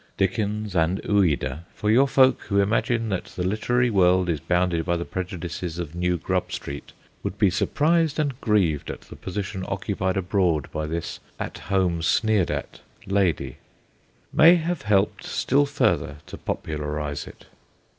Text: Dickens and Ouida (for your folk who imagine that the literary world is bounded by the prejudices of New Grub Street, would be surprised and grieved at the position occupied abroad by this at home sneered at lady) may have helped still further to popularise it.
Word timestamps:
Dickens 0.17 0.75
and 0.75 0.99
Ouida 1.07 1.63
(for 1.75 1.91
your 1.91 2.07
folk 2.07 2.41
who 2.45 2.59
imagine 2.59 3.09
that 3.09 3.25
the 3.25 3.43
literary 3.43 3.91
world 3.91 4.29
is 4.29 4.39
bounded 4.39 4.83
by 4.83 4.97
the 4.97 5.05
prejudices 5.05 5.77
of 5.77 5.93
New 5.93 6.17
Grub 6.17 6.51
Street, 6.51 6.91
would 7.21 7.37
be 7.37 7.51
surprised 7.51 8.17
and 8.17 8.41
grieved 8.41 8.89
at 8.89 9.01
the 9.01 9.15
position 9.15 9.63
occupied 9.67 10.17
abroad 10.17 10.71
by 10.71 10.87
this 10.87 11.19
at 11.39 11.59
home 11.59 12.01
sneered 12.01 12.49
at 12.49 12.79
lady) 13.05 13.57
may 14.33 14.55
have 14.55 14.81
helped 14.81 15.23
still 15.23 15.67
further 15.67 16.17
to 16.25 16.35
popularise 16.35 17.27
it. 17.27 17.45